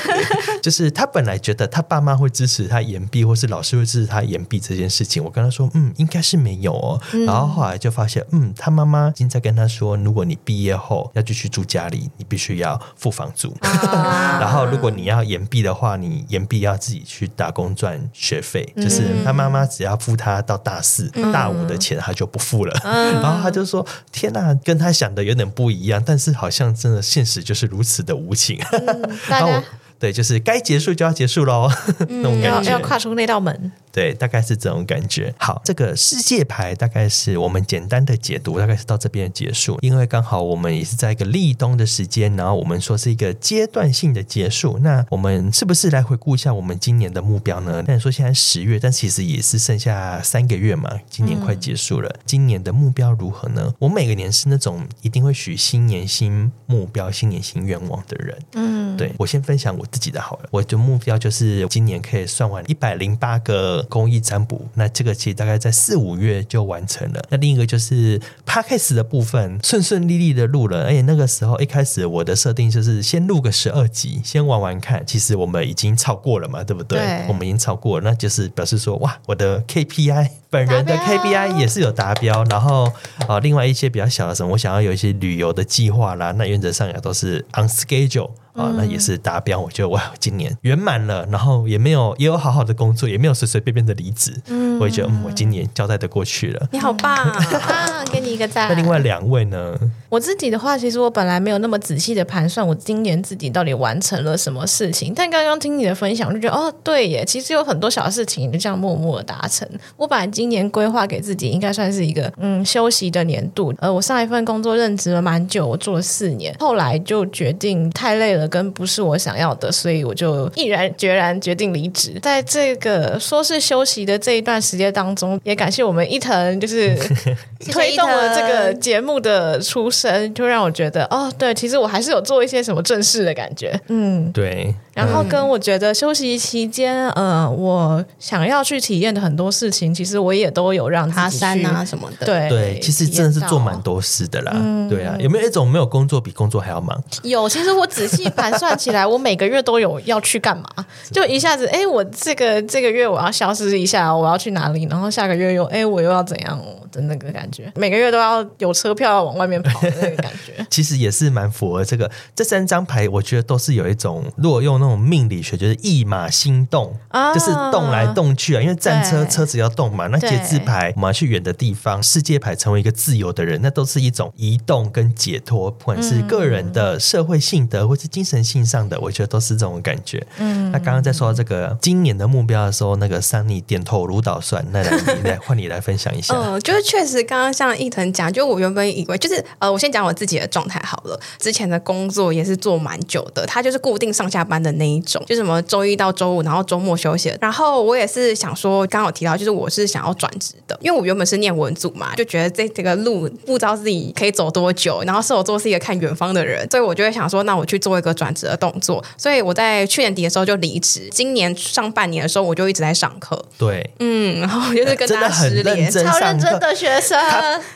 [0.61, 5.23] 就是他本来觉得他爸妈会支持他延毕，或是老师会支持他延毕这件事情。
[5.23, 7.01] 我跟他说：嗯，应该是没有哦。
[7.25, 13.57] 然后后来就发现，嗯，他妈妈已经在跟他说，如果你毕业后要继续住家里，你必须要付房租。
[13.63, 18.73] 然后如果你要延毕的话，你延毕要自己去打工赚学费。
[18.77, 22.75] 就是他妈妈只要付他到大四、大五的钱，他就不付了。
[22.83, 28.59] 然后他就说：“天哪，跟他想的有点不一样，但是好像真的现实就是如此的无情。
[28.73, 29.63] 嗯” 然后
[29.99, 31.71] 对，就是该结束就要结束喽，
[32.09, 33.73] 嗯、 那种感觉要要跨出那道门。
[33.97, 35.35] 对，大概是这种感觉。
[35.39, 39.79] 好，这个世界牌大概是我们简单的解读，大概是到这边结束。
[39.81, 44.79] 因为刚好我们也是在一个立冬的时间，然后我们说是一个阶段性的结束。
[44.83, 47.83] 那我们是不是来回顾一下我们今年的目标呢？
[47.87, 52.11] 但说现在十月，但其实也是剩下三个月嘛，今年快结束了。
[52.11, 53.73] 嗯、今年的目标如何呢？
[53.79, 58.39] 我每个年是那种一定会许新年新目标、新年新愿望的人。
[58.53, 64.69] 嗯，对，我先分享我自己的好了，我的目标就是今年可以算完一百零八个公益占卜。
[64.75, 67.23] 那这个其实大概在四五月就完成了。
[67.31, 75.05] 那另一个就是 Podcast 的部分顺顺利利的录了，而且那个时候一开始我的设定就是先录个十二集，先玩玩看。
[75.07, 76.99] 其实我们已经超过了嘛，对不对？
[76.99, 82.45] 对，我们已经超过了，那就是表示说哇，我的 KPI 本人的 KPI 也是有达标。
[82.45, 82.93] 然后
[83.27, 88.31] 啊，另外一些比较小的什么，我想要有一些旅游的计划啦，那原则上也都是 on schedule。
[88.57, 89.61] 啊，那也是达标。
[89.61, 94.35] 我觉得哇，今年圆满了，然后也没有也有好好的工作，也没有随随便便的离职。
[94.49, 96.69] 嗯，我也觉得嗯，我今年交代的过去了。
[96.73, 98.69] 你好棒啊， 给你一个赞。
[98.69, 99.79] 那另外两位呢？
[100.09, 109.69] 我自己的话，其实我本来没有那么仔细的盘算我今年自己到底完成了什么事情，但刚刚听你的分享，就觉得哦，对耶，其实有很多小事情就这样默默的达成。
[109.97, 113.75] 我本来今年规划给自己应该算是一个嗯休息的年度。
[113.79, 118.46] 呃，我上一份工作任职了蛮久，我做了四年，后来就决定太累了。
[118.49, 122.19] 跟不是我想要的，所以我就毅然决然决定离职。
[122.23, 126.97] 在这个说是休息的这一段时间当中，也感谢我们伊藤，就是
[127.73, 133.79] 推动了这个节目的出生，就让我觉得哦，对，其实我还是有做一些什么正事的感觉。
[133.89, 134.75] 嗯，对。
[134.95, 142.25] 然后跟我觉得休息期间，呃，我想要去体验的很多事情，其实我也都有让他删啊什么的。
[142.25, 144.53] 对对，其实真的是做蛮多事的啦。
[144.55, 146.99] 嗯、对啊，有没有一种没有工作比工作还要忙？
[147.25, 150.65] 有，其实我仔细盘算起来，我每个月都有要去干嘛，
[151.11, 154.85] 就一下子，哎，我这个这个月我要消失一下，我要去哪里？
[154.91, 156.61] 然后下个月又，哎，我又要怎样
[156.93, 157.73] 的那个感觉？
[157.75, 160.65] 每个月都要有车票要往外面跑的那个感觉。
[160.71, 168.61] 其实也是蛮符合这个这三张牌，我觉得都是有一种，如果用那种命理学，就是一马心动，啊、就是动来动去啊。
[168.61, 180.27] 因为战车车子要动嘛，那节制牌我们要去远的地方，世界牌成为一个自由的人，那都是一种移动跟解脱，不管是个人的社会性的，或是精神性上的，我觉得都是这种感觉。
[180.39, 186.35] 嗯，那刚刚在说到这个今年的目标的时候，那个桑尼点头如捣蒜，那来你来换你来分享一下。
[186.35, 197.33] 嗯， 就是确实刚刚像一腾讲，就我原本以为就是呃，我先讲我自己的状态好了，之前的工作也是做蛮久的，他就是固定上下班的那一种，就什么周一到周五，然后周末休息。
[197.41, 205.03] 然后我也是想说，刚好提到就是我是想要转职的，因为我原本是念文组嘛，就觉得这这个路不知道自己可以走多久。
[205.07, 209.05] 然后射手座是一个看远方的人，所以我就会想说，那我去做一个转职的动作。
[209.17, 213.45] 所以我在去年底的时候就离职，今年上半年的时候我就一直在上课。
[213.59, 217.19] 对，嗯，然后就是跟他失联，超认真的学生。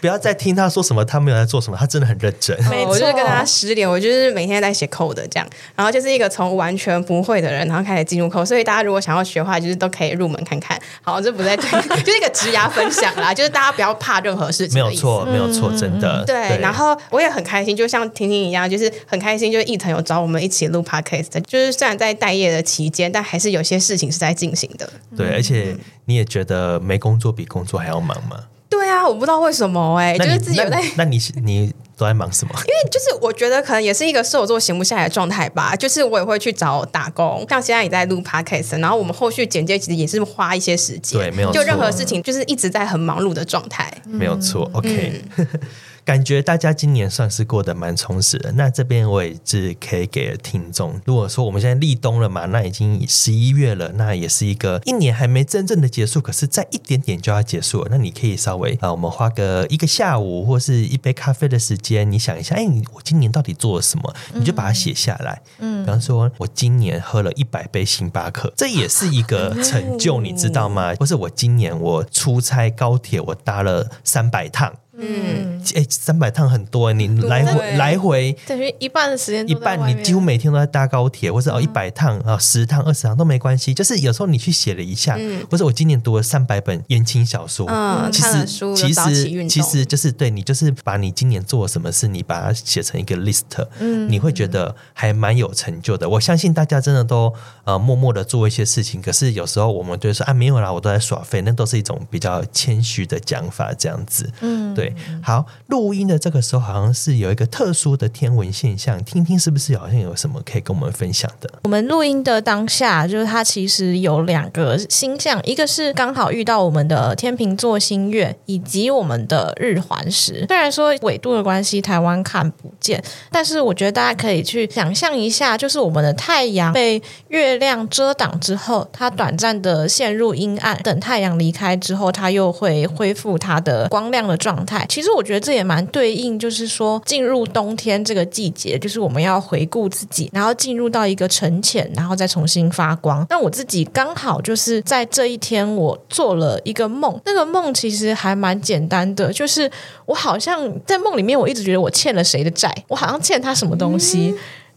[0.00, 2.56] 不要再听他说什么，他没有在做什么，他真的很认真。
[2.64, 8.44] 没错，我就是跟他失联，我就是每天在写 code 这样，然后就是一个从完全不会的人，然后开始进入 code。
[8.46, 10.80] 所以大家如果想要学的话，就是都可以入门看看。
[11.02, 11.70] 好，这不再对，
[12.02, 14.74] 就是一个职涯分享啦，就是大家不要怕任何事情。
[14.74, 16.24] 没有错，没有错，真的。
[16.24, 21.40] 对，对，然后我也很开心，就像婷婷一样，就是很开心，就是一腾有找我们一起录 podcast。
[21.46, 24.88] 就是虽然在待业的期间，但还是有些事情是在进行的。
[25.16, 28.44] 对，而且你也觉得没工作比工作还要忙吗？
[28.68, 30.80] 对啊，我不知道为什么哎、欸，就是自己有在。
[30.96, 32.54] 那你你都在忙什么？
[32.60, 35.74] 因为就是我觉得可能也是一个射手座闲不下来的状态吧。
[35.74, 41.20] 就是我也会去找打工，像现在也在录 podcast，然后我们后续剪接其实也是花一些时间。
[41.20, 41.60] 对，没有错。
[41.60, 43.92] 就任何事情就是一直在很忙碌的状态。
[44.06, 45.20] 没有错，OK。
[45.36, 45.46] 嗯
[46.04, 48.52] 感觉大家今年算是过得蛮充实的。
[48.52, 57.88] 那这边我也是可以给听众，如果说我们现在立冬了嘛，那已经十一月了，那也是一个一年还没真正的结束，可是再一点点就要结束了。
[57.90, 64.14] 那你可以稍微啊，我们花个一个下午或是一杯咖啡的时间，你想一下，哎，我今年到底做了什么？
[64.34, 65.40] 你就把它写下来。
[65.58, 70.94] 嗯，比方说我今年喝了一百杯星巴克，这也是一个成就，你知道吗？
[70.98, 74.74] 或是我今年我出差高铁，我搭了三百趟。
[75.00, 83.72] 嗯，哎，三百趟很多，你来回来回等于一半的时间，一半你几乎每天都在搭高铁，或者哦一百趟啊，十趟二十趟都没关系。
[83.72, 85.18] 就是有时候你去写了一下，
[85.50, 88.44] 或者我今年读了三百本言情小说，嗯，其实
[88.76, 93.42] 其实其实就是对你就是把你今年做了什么事，你把它写成一个 list，
[93.78, 96.08] 嗯，你会觉得还蛮有成就的。
[96.08, 97.32] 我相信大家真的都
[97.64, 104.89] 呃默默的做一些事情，可是有时候我们就说啊没有啦，我都在耍废，那都是一种比较谦虚的讲法，这样子，嗯，对。
[105.22, 111.50] 好，录音的这个时候好像是有一个特殊的天文现象，听听是不是好像有什么可以跟我们分享的？
[111.64, 120.44] 我们录音的当下，就是它其实有两个星象，一个是刚好遇到我们的天秤座新月，以及我们的日环食。
[120.48, 134.79] 虽然说纬度的关系，台湾看不见，但是我觉得大家可以去想象一下，就是我们的太阳被月亮遮挡之后，它短暂的陷入阴暗，等太阳离开之后，它又会恢复它的光亮的状态。
[134.88, 143.26] 其实我觉得这也蛮对应，就是说进入冬天这个季节，就是我们要回顾自己，然后进入到一个沉潜，然后再重新发光。
[143.28, 149.70] 那我自己刚好就是在这一天，我做了一个梦，那个梦其实还蛮简单的，就是
[150.06, 154.34] 我好像在梦里面，我一直觉得我欠了谁的债，我好像欠他什么东西，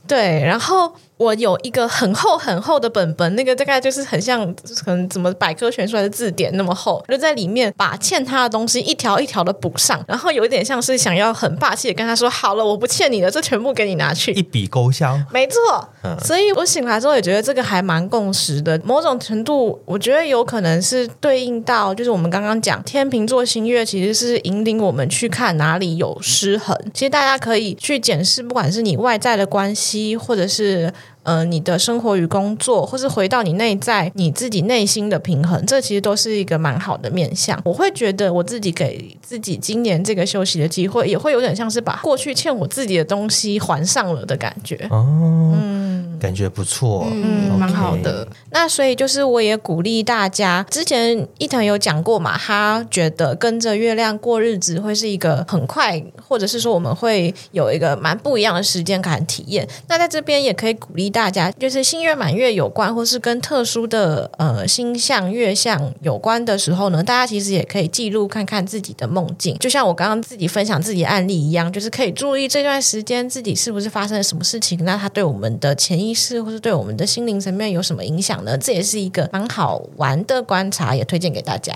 [0.07, 0.93] 对，然后。
[1.17, 4.45] 我有一个很厚很厚的本本，那个大概就是很像
[4.83, 15.87] 可能怎么百科全书还是字典那么厚，就在里面把欠他的东西一条一条的补上，然后有一点像是想要很霸气的跟他说：“好了，我不欠你了，这全部给你拿去，一笔勾销。”没错，
[16.19, 26.75] 所以我醒来之后也觉得这个还蛮共识的，某种程度我觉得有可能是对应到就是我们刚刚讲天秤座星月其实是引领我们去看哪里有失衡。
[26.93, 30.91] 其实大家可以去检视，不管是你外在的关系，或者是。
[31.23, 37.59] 呃，你的生活与工作，或是回到你内在你自己内心的平衡，这其实都是一个蛮好的面向。
[37.63, 44.75] 我会觉得我自己给自己今年这个休息的机会，也会有点像是把过去欠我自己的东西还上了的感觉。
[44.89, 45.07] 哦，
[45.55, 48.27] 嗯，感觉不错，嗯，蛮好的。
[48.51, 59.65] 那所以就是我也鼓励大家，之前伊藤有讲过嘛，他觉得跟着月亮过日子会是一个很快，或者是说我们会有一个蛮不一样的时间感体验。
[59.87, 61.12] 那在这边也可以鼓励。
[61.13, 78.57] 大家就是新月满月有关，或是跟特殊的呃星象月相有关的时候呢，大家其实也可以记录看看自己的梦境，就像我刚刚自己分享自己案例一样，就是可以注意这段时间自己是不是发生了什么事情，那它对我们的潜意识或是对我们的心灵层面有什么影响呢？
[78.57, 81.73] 这也是一个蛮好玩的观察，也推荐给大家。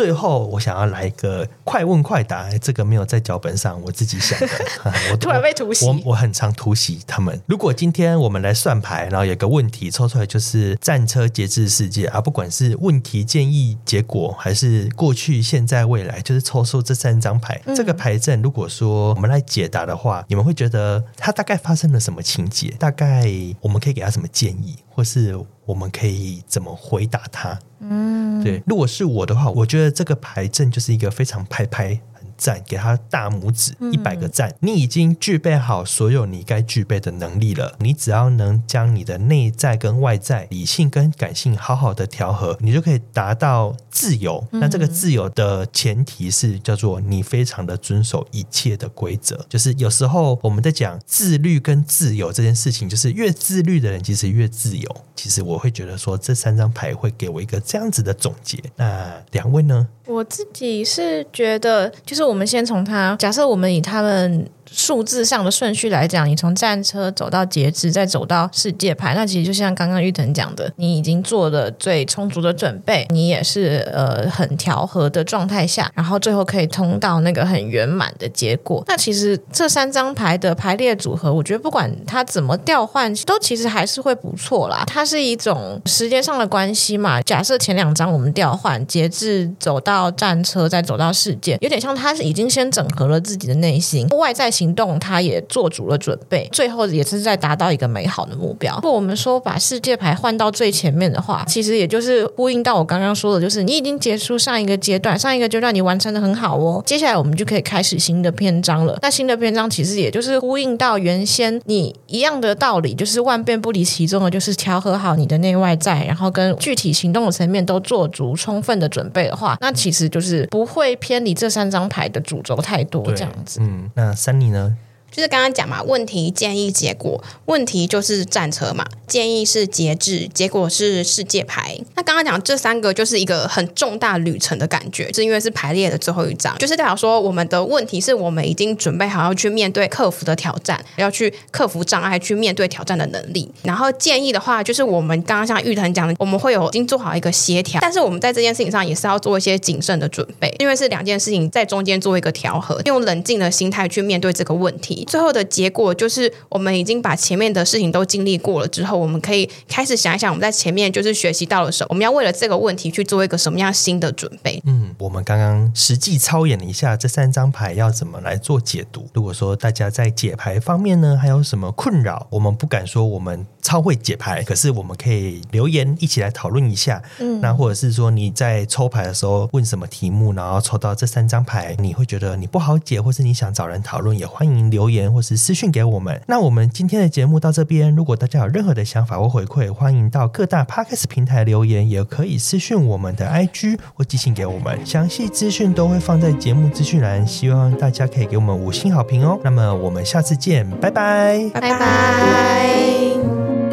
[0.00, 4.48] 最后，我想要来一个快问快答，这个没有在脚本上，我自己想的。
[5.12, 7.38] 我突然被突袭，我我很常突袭他们。
[7.44, 17.60] 如果今天我们来算牌，然后有个问题抽出来，就是战车节制世界啊，不管是问题建议结果，还是过去、现在、未来，就是抽出这三张牌。
[17.66, 22.74] 嗯、这个牌阵，如果说我们来解答的话，你们会觉得它大概发生了什么情节？
[22.78, 23.30] 大概
[23.60, 25.36] 我们可以给他什么建议，或是
[25.70, 27.58] 我们可以怎么回答他？
[27.80, 32.00] 嗯，对，如果是我的话，我觉得这个牌阵就是一个非常拍拍。
[32.40, 34.54] 赞，给他大拇指，一百个赞。
[34.60, 37.74] 你已经具备好所有你该具备的能力了。
[37.78, 44.42] 你只要能将你的内在跟外在、理性跟感性好好的调和，你就可以达到自由。
[44.52, 49.44] 那这个自由的前提是叫做你非常的遵守一切的规则。
[49.48, 54.96] 就是有时候我们在讲自律跟自由这件事情，就是越自律的人其实越自由。
[55.14, 58.58] 其实我会觉得说，这三张牌会给我一个这样子的总结。
[58.76, 59.86] 那两位呢？
[60.06, 64.48] 我自己是觉得，就是我我们先从他，假设我们以他们。
[64.72, 78.84] 数字上的顺序来讲，你从战车走到节制，再走到世界牌，那其实就像刚刚玉腾讲的，你已经做了最充足的准备，你也是呃很调和的状态下，然后最后可以通到那个很圆满的结果。
[78.86, 84.84] 那其实这三张牌的排列组合，我觉得不管它怎么调换，都其实还是会不错啦。
[84.86, 87.20] 它是一种时间上的关系嘛。
[87.22, 94.48] 假设前两张我们调换节制走到战车，再走到世界，有点像它是已经先整合了自己的内心外在。
[94.60, 98.74] 行动，他也做足了准备，最后也是在达到一个美好的目标。
[98.76, 108.98] 如果我们说把世界牌换到最前面的话，其实也就是呼应到我刚刚说的，就是你已经结束上一个阶段，上一个阶段你完成的很好哦，接下来我们就可以开始新的篇章了。
[109.00, 123.60] 那新的篇章其实也就是呼应到原先你一样的道理，就是万变不离其宗的，就是调和好你的内外在，然后跟具体行动的层面都做足充分的准备的话，那其实就是不会偏离这三张牌的主轴太多这样子。
[123.62, 124.76] 嗯，那三妮呢？
[125.10, 127.22] 就是刚刚讲嘛，问题、建议、结果。
[127.46, 131.76] 问题就是战车嘛，建议是节制，结果是世界牌。
[131.96, 143.50] 那刚刚讲这三个就是一个很重大旅程的感觉，是因为是排列的最后一张，就是代表说我们的问题是我们已经准备好要去面对克服的挑战，要去克服障碍，去面对挑战的能力。
[143.64, 154.99] 然后建议的话，就是我们刚刚像玉腾讲的，我们会有已经做好一个协调，但是我们在这件事情上也是要做一些谨慎的准备，因为是两件事情在中间做一个调和，用冷静的心态去面对这个问题。
[155.00, 155.10] 题。
[155.10, 164.62] 最后的结果就是，我们已经把前面的事情都经历过了之后，我们可以开始想一想，我们在前面就是学习到了什么，我们要为了这个问题去做一个什么样新的准备。
[164.66, 169.08] 嗯，我们刚刚实际操演了一下这三张牌要怎么来做解读。
[169.12, 177.02] 如果说大家在解牌方面呢，还有什么困扰，我们不敢说我们超会解牌，可是我们可以留言一起来讨论一下。
[177.18, 186.20] 嗯，那或者是说你在抽牌的时候问什么题目，然后抽到这三张牌，你会觉得你不好解，或是你想找人讨论，也欢迎言或是私讯给我们。
[186.26, 199.38] 那我们今天的节目到这边，如果大家有任何的想法或回馈，欢迎到各大 Podcast 平台留言，也可以私讯我们的 IG 或寄信给我们，详细资讯都会放在节目资讯栏，希望大家可以给我们五星好评哦。
[199.44, 203.69] 那么我们下次见，拜拜，拜拜。